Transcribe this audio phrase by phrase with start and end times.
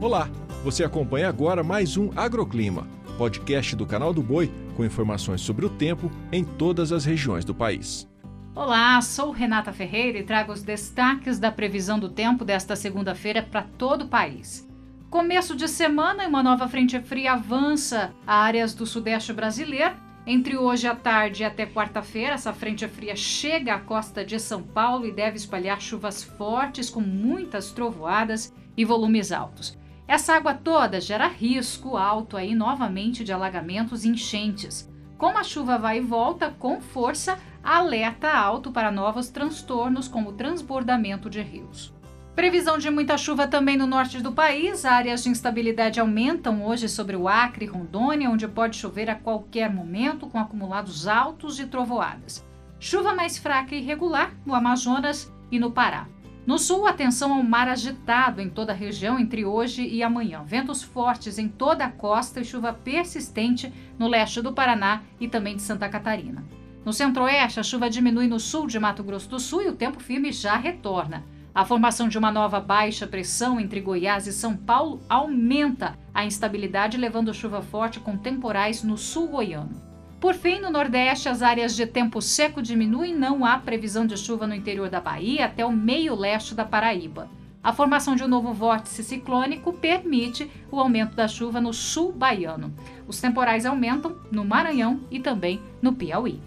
[0.00, 0.30] Olá,
[0.64, 5.68] você acompanha agora mais um Agroclima, podcast do canal do Boi com informações sobre o
[5.68, 8.08] tempo em todas as regiões do país.
[8.54, 13.60] Olá, sou Renata Ferreira e trago os destaques da previsão do tempo desta segunda-feira para
[13.76, 14.66] todo o país.
[15.10, 19.96] Começo de semana e uma nova frente fria avança a áreas do sudeste brasileiro.
[20.26, 24.62] Entre hoje à tarde e até quarta-feira, essa frente fria chega à costa de São
[24.62, 29.78] Paulo e deve espalhar chuvas fortes com muitas trovoadas e volumes altos.
[30.10, 34.90] Essa água toda gera risco alto aí novamente de alagamentos e enchentes.
[35.16, 41.30] Como a chuva vai e volta com força, alerta alto para novos transtornos como transbordamento
[41.30, 41.94] de rios.
[42.34, 44.84] Previsão de muita chuva também no norte do país.
[44.84, 49.72] Áreas de instabilidade aumentam hoje sobre o Acre e Rondônia, onde pode chover a qualquer
[49.72, 52.44] momento, com acumulados altos e trovoadas.
[52.80, 56.08] Chuva mais fraca e irregular no Amazonas e no Pará.
[56.50, 60.42] No sul, atenção ao mar agitado em toda a região entre hoje e amanhã.
[60.44, 65.54] Ventos fortes em toda a costa e chuva persistente no leste do Paraná e também
[65.54, 66.44] de Santa Catarina.
[66.84, 70.00] No centro-oeste, a chuva diminui no sul de Mato Grosso do Sul e o tempo
[70.00, 71.24] firme já retorna.
[71.54, 76.96] A formação de uma nova baixa pressão entre Goiás e São Paulo aumenta a instabilidade,
[76.96, 79.89] levando chuva forte com temporais no sul goiano.
[80.20, 84.46] Por fim, no Nordeste, as áreas de tempo seco diminuem, não há previsão de chuva
[84.46, 87.28] no interior da Bahia até o meio leste da Paraíba.
[87.62, 92.72] A formação de um novo vórtice ciclônico permite o aumento da chuva no sul baiano.
[93.08, 96.40] Os temporais aumentam no Maranhão e também no Piauí.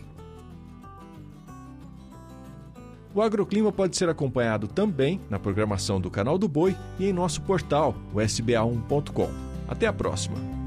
[3.13, 7.41] O agroclima pode ser acompanhado também na programação do Canal do Boi e em nosso
[7.41, 9.29] portal, o sba1.com.
[9.67, 10.62] Até a próxima!